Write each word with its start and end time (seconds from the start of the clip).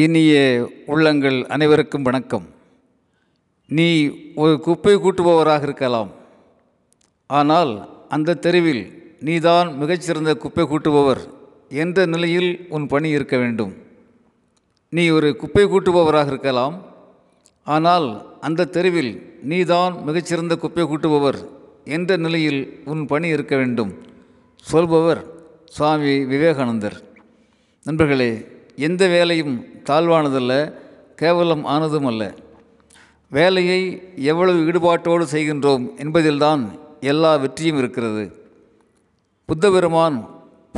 இனிய 0.00 0.34
உள்ளங்கள் 0.86 1.46
அனைவருக்கும் 1.46 2.02
வணக்கம். 2.02 2.44
நீ 3.66 4.10
ஒரு 4.34 4.60
குப்பை 4.60 4.94
கூட்டுபவராக 4.96 5.62
இருக்கலாம். 5.62 6.10
ஆனால் 7.26 8.04
அந்த 8.08 8.34
தெருவில் 8.34 9.14
நீதான் 9.20 9.76
மிகச்சிறந்த 9.76 10.34
குப்பை 10.34 10.64
கூட்டுபவர் 10.64 11.20
என்ற 11.68 12.06
நிலையில் 12.06 12.66
உன் 12.68 12.86
பணி 12.86 13.08
இருக்க 13.08 13.36
வேண்டும். 13.36 13.74
நீ 14.88 15.08
ஒரு 15.08 15.36
குப்பை 15.36 15.64
கூட்டுபவராக 15.64 16.26
இருக்கலாம். 16.26 16.86
ஆனால் 17.64 18.36
அந்த 18.40 18.64
தெருவில் 18.64 19.38
நீதான் 19.42 20.04
மிகச்சிறந்த 20.04 20.56
குப்பை 20.56 20.84
கூட்டுபவர் 20.84 21.48
என்ற 21.84 22.16
நிலையில் 22.16 22.80
உன் 22.84 23.06
பணி 23.06 23.28
இருக்க 23.28 23.56
வேண்டும். 23.56 23.92
சொல்பவர் 24.56 25.24
சுவாமி 25.64 26.24
விவேகானந்தர். 26.24 27.02
நண்பர்களே 27.84 28.60
எந்த 28.76 29.08
வேலையும் 29.08 29.66
தாழ்வானதல்ல 29.84 30.74
கேவலம் 31.16 31.64
ஆனதும் 31.64 32.06
அல்ல 32.06 32.34
வேலையை 33.28 34.02
எவ்வளவு 34.16 34.60
ஈடுபாட்டோடு 34.60 35.26
செய்கின்றோம் 35.32 35.98
என்பதில்தான் 35.98 36.78
எல்லா 37.00 37.36
வெற்றியும் 37.36 37.78
இருக்கிறது. 37.78 38.40
புத்த 39.44 39.70
பெருமான் 39.70 40.28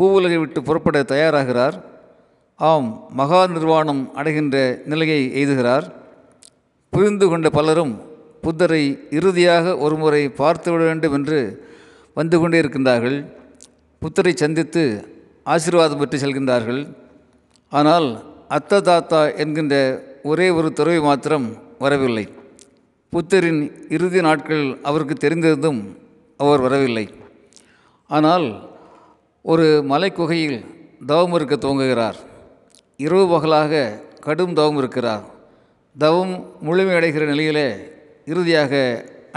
பூவுலகை 0.00 0.38
விட்டு 0.38 0.62
புறப்பட 0.62 1.02
தயாராகிறார். 1.02 1.83
ஆம் 2.56 3.06
மகா 3.10 3.46
நிர்வாணம் 3.46 4.14
அடைகின்ற 4.14 4.80
நிலையை 4.84 5.30
எய்துகிறார். 5.34 5.92
புரிந்து 6.91 7.28
கொண்ட 7.28 7.50
பலரும் 7.50 8.00
புத்தரை 8.41 8.98
இறுதியாக 9.11 9.78
ஒருமுறை 9.78 10.28
பார்த்துவிட 10.28 10.84
வேண்டும் 10.84 11.12
என்று 11.12 11.69
வந்து 12.14 12.38
கொண்டே 12.38 12.61
இருக்கின்றார்கள். 12.61 13.27
புத்தரை 13.98 14.33
சந்தித்து 14.36 15.08
ஆசீர்வாதம் 15.45 15.98
பெற்று 15.98 16.19
செல்கின்றார்கள். 16.19 16.97
ஆனால் 17.78 18.09
அத்த 18.56 18.80
தாத்தா 18.88 19.20
என்கின்ற 19.42 19.74
ஒரே 20.30 20.46
ஒரு 20.59 20.69
துறவி 20.78 21.01
மாத்திரம் 21.06 21.46
வரவில்லை. 21.84 22.24
புத்தரின் 23.12 23.62
இறுதி 23.94 24.20
நாட்கள் 24.27 24.64
அவருக்கு 24.89 25.14
தெரிந்திருந்தும் 25.25 25.80
அவர் 26.41 26.64
வரவில்லை. 26.67 27.06
ஆனால் 28.11 28.47
ஒரு 29.52 29.67
மலைக்குகையில் 29.92 30.58
தவம் 31.11 31.34
இருக்க 31.39 31.55
துவங்குகிறார். 31.56 32.19
இரவு 33.06 33.25
பகலாக 33.28 33.83
கடும் 34.27 34.55
தவம் 34.58 34.78
இருக்கிறார். 34.83 35.25
தவம் 35.97 36.33
முழுமையடைகிற 36.67 37.25
நிலையிலே 37.33 37.69
இறுதியாக 38.33 38.72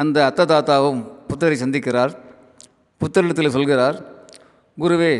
அந்த 0.02 0.17
அத்த 0.30 0.47
தாத்தாவும் 0.53 1.02
புத்தரை 1.30 1.58
சந்திக்கிறார். 1.63 2.13
புத்தரிடத்தில் 3.02 3.55
சொல்கிறார் 3.55 3.97
குருவே 4.77 5.13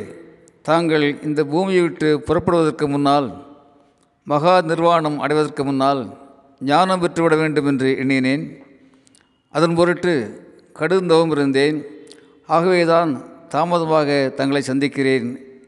தாங்கள் 0.68 1.06
இந்த 1.28 1.42
பூமியை 1.52 1.82
விட்டு 1.84 2.08
புறப்படுவதற்கு 2.28 2.86
முன்னால் 2.94 3.28
மகா 4.28 4.54
நிர்வாணம் 4.70 5.18
அடைவதற்கு 5.24 5.64
முன்னால் 5.68 6.02
ஞானம் 6.70 7.02
பெற்றுவிட 7.04 7.34
வேண்டும் 7.42 7.68
என்று 7.72 7.90
எண்ணினேன். 8.02 8.44
அதன் 9.54 9.76
பொருட்டு 9.80 10.14
கடுந்தவம் 10.80 11.34
இருந்தேன். 11.36 11.78
ஆகவேதான் 12.50 13.12
தாமதமாக 13.54 14.10
தங்களை 14.40 14.62
சந்திக்கிறேன் 14.70 15.28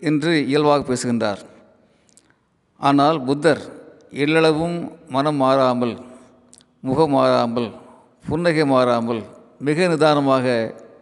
என்று 0.09 0.31
இயல்பாக 0.52 0.83
பேசுகின்றார். 0.89 1.42
ஆனால் 2.81 3.17
புத்தர் 3.27 3.64
எல்லளவும் 4.23 4.77
மனம் 5.16 5.39
மாறாமல் 5.44 5.95
முகம் 6.88 7.16
மாறாமல் 7.17 7.70
புன்னகை 8.30 8.66
மாறாமல் 8.73 9.22
மிக 9.67 9.88
நிதானமாக 9.92 10.45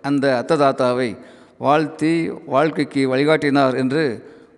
அந்த 0.09 0.25
அத்த 0.41 0.57
தாத்தாவை 0.63 1.09
வாழ்த்தி 1.57 2.29
வாழ்க்கைக்கு 2.45 3.15
வழிகாட்டினார் 3.15 3.75
என்று 3.75 4.03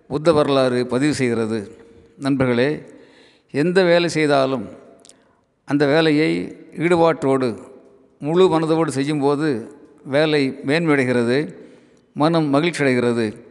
புத்த 0.08 0.32
வரலாறு 0.32 0.86
பதிவு 0.86 1.14
செய்கிறது. 1.14 1.76
நண்பர்களே 2.18 2.82
எந்த 3.50 3.82
வேலை 3.82 4.08
செய்தாலும் 4.08 4.68
அந்த 5.64 5.86
வேலையை 5.86 6.56
ஈடுபாட்டோடு 6.76 7.58
முழு 8.18 8.44
மனதோடு 8.48 8.88
செய்யும்போது 8.88 9.70
வேலை 10.04 10.60
மேன்மையடைகிறது 10.66 11.54
மனம் 12.14 12.44
மகிழ்ச்சி 12.44 12.82
அடைகிறது 12.82 13.44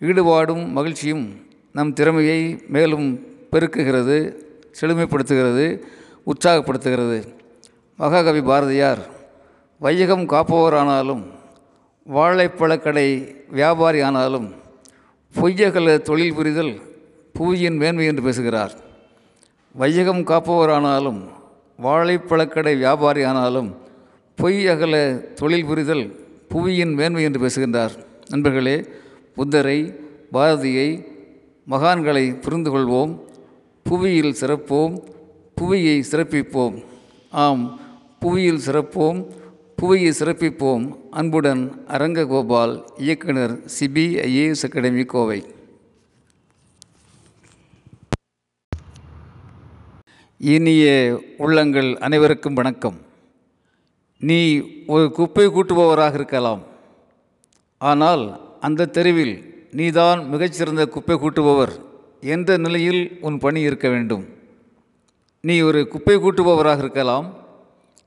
ஈடுபாடும் 0.00 0.68
மகிழ்ச்சியும் 0.68 1.46
நம் 1.72 1.92
திறமையை 1.92 2.64
மேலும் 2.68 3.26
பெருக்குகிறது 3.52 4.34
செழுமைப்படுத்துகிறது 4.80 5.82
உற்சாகப்படுத்துகிறது. 6.26 7.24
மகாகவி 7.96 8.40
பாரதியார் 8.40 8.98
வையகம் 9.78 10.26
காப்பவரானாலும் 10.28 11.24
வாழைப்பழக்கடை 12.14 13.36
வியாபாரி 13.50 14.00
ஆனாலும் 14.00 14.54
பொய்யகல 15.40 15.98
தொழில் 15.98 16.34
புரிதல் 16.34 16.80
புவியின் 17.32 17.76
மேன்மை 17.76 18.06
என்று 18.06 18.22
பேசுகிறார். 18.22 18.72
வையகம் 19.72 20.20
காப்பவரானாலும் 20.20 21.20
வாழைப்பழக்கடை 21.82 22.74
வியாபாரி 22.76 23.22
ஆனாலும் 23.22 23.76
பொய் 24.34 24.68
அகல 24.68 25.16
தொழில் 25.16 25.64
புரிதல் 25.64 26.04
புவியின் 26.48 26.94
மேன்மை 26.94 27.22
என்று 27.22 27.40
பேசுகின்றார். 27.40 27.92
நண்பர்களே 28.28 28.84
புத்தரை 29.34 30.00
பாரதியை 30.32 31.06
மகான்களை 31.70 32.40
புரிந்து 32.40 32.78
கொள்வோம். 32.78 33.18
புவியில் 33.82 34.36
சிறப்போம் 34.40 35.02
புவியை 35.54 36.04
சிறப்பிப்போம். 36.10 36.84
ஆம் 37.30 37.80
புவியில் 38.20 38.60
சிறப்போம் 38.66 39.26
புவியை 39.80 40.12
சிறப்பிப்போம் 40.18 40.84
அன்புடன் 41.10 41.84
அரங்ககோபால் 41.88 42.72
இயக்குனர் 42.96 43.52
சிபி 43.74 44.04
ஐஏஎஸ் 44.28 44.64
அகாடமி 44.66 45.04
கோவை. 45.04 45.44
இனிய 50.36 50.86
உள்ளங்கள் 51.38 51.96
அனைவருக்கும் 51.96 52.54
வணக்கம். 52.54 52.98
நீ 54.18 54.40
ஒரு 54.86 55.12
குப்பை 55.12 55.46
கூட்டுபவராக 55.46 56.14
இருக்கலாம். 56.14 56.62
ஆனால் 57.78 58.56
அந்த 58.60 58.86
தெருவில் 58.86 59.66
நீதான் 59.70 60.28
மிகச்சிறந்த 60.28 60.86
குப்பை 60.86 61.16
கூட்டுபவர் 61.16 61.74
எந்த 62.20 62.56
நிலையில் 62.56 63.18
உன் 63.20 63.38
பணி 63.38 63.60
இருக்க 63.60 63.88
வேண்டும். 63.88 64.26
நீ 65.40 65.60
ஒரு 65.60 65.88
குப்பை 65.88 66.16
கூட்டுபவராக 66.16 66.78
இருக்கலாம். 66.78 67.28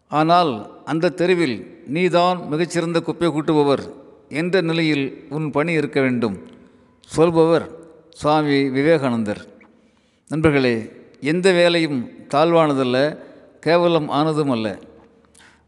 ஆனால் 0.07 0.80
அந்த 0.91 1.09
தெருவில் 1.09 1.83
நீதான் 1.87 2.47
மிகச்சிறந்த 2.47 2.99
குப்பை 2.99 3.27
கூட்டுபவர் 3.27 3.83
என்ற 4.29 4.61
நிலையில் 4.61 5.25
உன் 5.29 5.51
பணி 5.51 5.71
இருக்க 5.73 6.01
வேண்டும். 6.01 6.37
சொல்பவர் 7.05 7.65
சுவாமி 8.09 8.69
விவேகானந்தர். 8.69 9.47
நண்பர்களே 10.27 10.91
எந்த 11.21 11.51
வேலையும் 11.51 12.09
தாழ்வானதல்ல 12.33 13.17
கேவலம் 13.59 14.09
ஆனதும் 14.09 14.49
அல்ல 14.49 14.79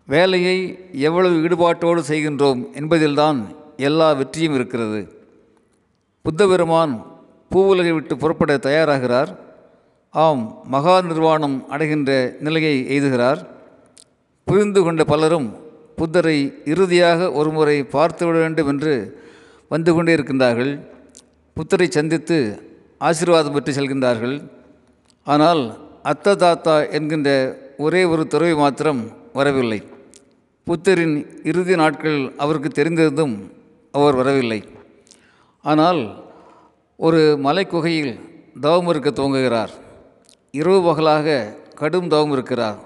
வேலையை 0.07 0.57
எவ்வளவு 0.91 1.35
ஈடுபாட்டோடு 1.37 2.01
செய்கின்றோம் 2.09 2.61
என்பதில்தான் 2.75 3.39
எல்லா 3.77 4.13
வெற்றியும் 4.13 4.55
இருக்கிறது. 4.55 5.01
புத்த 6.21 6.47
பெருமான் 6.47 7.05
பூவுலகை 7.51 7.93
விட்டு 7.93 8.17
புறப்பட 8.17 8.57
தயாராகிறார். 8.57 9.35
ஆம் 10.09 10.59
மகா 10.63 11.01
நிர்வாணம் 11.01 11.69
அடைகின்ற 11.69 12.35
நிலையை 12.39 12.75
எய்துகிறார். 12.89 13.51
புரிந்து 14.53 14.81
கொண்ட 14.85 15.01
பலரும் 15.11 15.45
புத்தரை 15.99 16.35
இறுதியாக 16.71 17.19
ஒருமுறை 17.39 17.75
பார்த்துவிட 17.93 18.35
வேண்டும் 18.43 18.69
என்று 18.71 18.93
வந்து 19.71 19.91
கொண்டே 19.95 20.11
இருக்கின்றார்கள். 20.15 20.71
புத்தரை 21.57 21.87
சந்தித்து 21.95 22.37
ஆசீர்வாதம் 23.07 23.55
பெற்று 23.55 23.71
செல்கின்றார்கள். 23.77 24.35
ஆனால் 25.27 25.63
அத்த 26.11 26.35
தாத்தா 26.43 26.75
என்கின்ற 26.97 27.29
ஒரே 27.85 28.03
ஒரு 28.13 28.25
துறவி 28.33 28.55
மாத்திரம் 28.61 29.01
வரவில்லை. 29.39 29.79
புத்தரின் 30.67 31.17
இறுதி 31.51 31.75
நாட்கள் 31.83 32.19
அவருக்கு 32.45 32.71
தெரிந்திருந்தும் 32.79 33.35
அவர் 33.93 34.19
வரவில்லை. 34.21 34.61
ஆனால் 35.63 36.01
ஒரு 36.99 37.21
மலைக்குகையில் 37.47 38.15
தவம் 38.67 38.91
இருக்க 38.93 39.09
துவங்குகிறார். 39.09 39.75
இரவு 40.61 40.81
பகலாக 40.89 41.37
கடும் 41.81 42.11
தவம் 42.15 42.35
இருக்கிறார். 42.37 42.79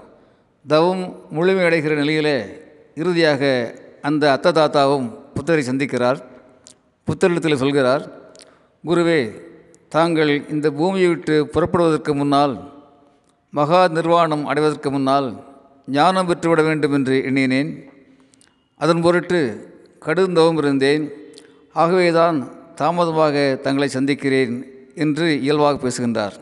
தவம் 0.70 1.02
முழுமையடைகிற 1.36 1.92
நிலையிலே 2.00 2.38
இறுதியாக 3.00 3.42
அந்த 4.08 4.24
அத்த 4.34 4.52
தாத்தாவும் 4.58 5.06
புத்தரை 5.36 5.62
சந்திக்கிறார். 5.68 6.18
புத்தரிடத்தில் 7.08 7.60
சொல்கிறார் 7.62 8.02
குருவே 8.84 9.20
தாங்கள் 9.94 10.32
இந்த 10.54 10.66
பூமியை 10.78 11.08
விட்டு 11.12 11.36
புறப்படுவதற்கு 11.54 12.12
முன்னால் 12.20 12.54
மகா 13.58 13.80
நிர்வாணம் 13.96 14.44
அடைவதற்கு 14.50 14.88
முன்னால் 14.96 15.28
ஞானம் 15.96 16.28
பெற்றுவிட 16.30 16.62
வேண்டும் 16.68 16.94
என்று 16.98 17.16
எண்ணினேன். 17.28 17.70
அதன் 18.80 19.04
பொருட்டு 19.06 19.40
கடுந்தவம் 20.06 20.58
இருந்தேன். 20.62 21.04
ஆகவேதான் 21.82 22.38
தாமதமாக 22.80 23.36
தங்களை 23.64 23.88
சந்திக்கிறேன் 23.96 24.54
என்று 25.04 25.26
இயல்பாக 25.44 25.76
பேசுகின்றார். 25.84 26.36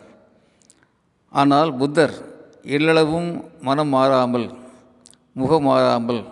ஆனால் 1.32 1.70
புத்தர் 1.82 2.17
எள்ளளவும் 2.66 3.44
மனம் 3.62 3.88
மாறாமல் 3.88 4.54
முகம் 5.32 5.62
மாறாமல் 5.62 6.24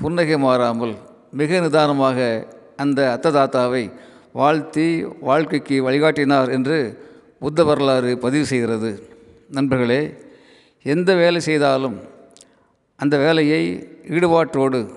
புன்னகை 0.00 0.36
மாறாமல் 0.36 0.94
மிக 1.30 1.60
நிதானமாக 1.60 2.46
அந்த 2.76 3.12
அத்த 3.12 3.30
தாத்தாவை 3.30 3.90
வாழ்த்தி 4.32 5.04
வாழ்க்கைக்கு 5.20 5.82
வழிகாட்டினார் 5.82 6.50
என்று 6.50 6.98
புத்த 7.38 7.64
வரலாறு 7.64 8.18
பதிவு 8.18 8.46
செய்கிறது. 8.46 9.08
நண்பர்களே 9.50 10.16
எந்த 10.82 11.14
வேலை 11.14 11.40
செய்தாலும் 11.40 11.96
அந்த 12.96 13.18
வேலையை 13.18 13.90
ஈடுபாட்டோடு 14.08 14.90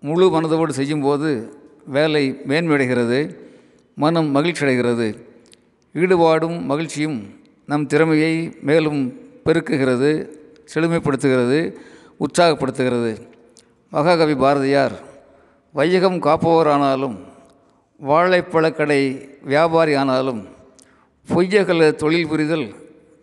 முழு 0.00 0.30
மனதோடு 0.30 0.70
செய்யும்போது 0.70 1.50
வேலை 1.86 2.40
மேன்மையடைகிறது 2.46 3.36
மனம் 3.94 4.30
மகிழ்ச்சி 4.30 4.64
அடைகிறது 4.64 5.14
ஈடுபாடும் 5.94 6.64
மகிழ்ச்சியும் 6.64 7.30
நம் 7.66 7.86
திறமையை 7.86 8.52
மேலும் 8.60 9.25
பெருக்குகிறது 9.46 10.10
செழுமைப்படுத்துகிறது 10.74 11.58
உற்சாகப்படுத்துகிறது. 12.20 13.12
மகாகவி 13.90 14.34
பாரதியார் 14.34 14.96
வையகம் 15.72 16.18
காப்பவரானாலும் 16.22 17.16
வாழைப்பழக்கடை 18.08 19.00
வியாபாரி 19.44 19.94
ஆனாலும் 19.94 20.40
பொய்யகல 21.34 21.94
தொழில் 21.94 22.28
புரிதல் 22.28 22.66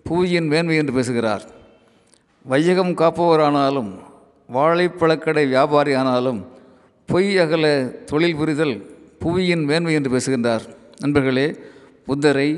புவியின் 0.10 0.48
மேன்மை 0.48 0.76
என்று 0.76 0.94
பேசுகிறார். 0.94 1.44
வையகம் 2.46 2.94
காப்பவரானாலும் 3.02 3.92
வாழைப்பழக்கடை 4.54 5.46
வியாபாரி 5.46 5.94
ஆனாலும் 5.94 6.40
பொய் 7.06 7.38
அகல 7.38 7.66
தொழில் 8.12 8.36
புரிதல் 8.36 8.76
புவியின் 9.20 9.64
மேன்மை 9.64 9.94
என்று 9.94 10.10
பேசுகின்றார். 10.10 10.62
நண்பர்களே 11.00 11.56
புத்தரை 12.06 12.50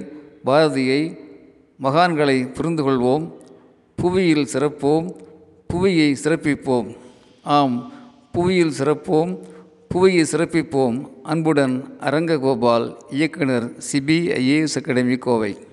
பாரதியை 0.45 1.01
மகான்களை 1.83 2.53
புரிந்து 2.53 2.83
கொள்வோம் 2.83 3.25
புவியில் 3.95 4.47
சிறப்போம் 4.53 5.15
புவியை 5.67 6.17
சிறப்பிப்போம். 6.23 6.95
ஆம் 7.43 7.91
புவியில் 8.31 8.73
சிறப்போம் 8.79 9.39
புவியை 9.89 10.25
சிறப்பிப்போம். 10.31 11.09
அன்புடன் 11.23 11.97
அரங்ககோபால் 12.01 12.95
இயக்குனர் 13.09 13.71
சிபிஐஏஎஸ் 13.91 14.75
அகாடமி 14.75 15.17
கோவை. 15.17 15.64